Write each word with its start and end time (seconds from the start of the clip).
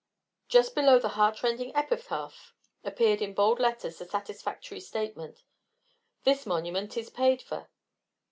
Just 0.47 0.73
below 0.73 0.97
the 0.97 1.09
heartrending 1.13 1.75
epitaph 1.75 2.55
appeared 2.83 3.21
in 3.21 3.35
bold 3.35 3.59
letters 3.59 3.99
the 3.99 4.05
satisfactory 4.07 4.79
statement 4.79 5.43
"This 6.23 6.47
monument 6.47 6.97
is 6.97 7.11
pade 7.11 7.43
fer." 7.43 7.67